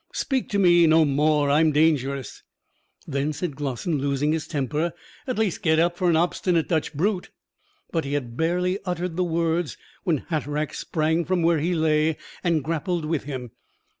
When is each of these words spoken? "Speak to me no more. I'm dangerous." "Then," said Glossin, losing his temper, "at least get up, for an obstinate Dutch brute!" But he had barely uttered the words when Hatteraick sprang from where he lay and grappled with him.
"Speak 0.13 0.49
to 0.49 0.57
me 0.57 0.87
no 0.87 1.05
more. 1.05 1.51
I'm 1.51 1.71
dangerous." 1.71 2.41
"Then," 3.05 3.33
said 3.33 3.55
Glossin, 3.55 3.99
losing 3.99 4.31
his 4.31 4.47
temper, 4.47 4.93
"at 5.27 5.37
least 5.37 5.61
get 5.61 5.77
up, 5.77 5.95
for 5.95 6.09
an 6.09 6.15
obstinate 6.15 6.67
Dutch 6.67 6.95
brute!" 6.95 7.29
But 7.91 8.03
he 8.05 8.13
had 8.13 8.35
barely 8.35 8.79
uttered 8.83 9.15
the 9.15 9.23
words 9.23 9.77
when 10.03 10.25
Hatteraick 10.31 10.73
sprang 10.73 11.23
from 11.23 11.43
where 11.43 11.59
he 11.59 11.75
lay 11.75 12.17
and 12.43 12.63
grappled 12.63 13.05
with 13.05 13.25
him. 13.25 13.51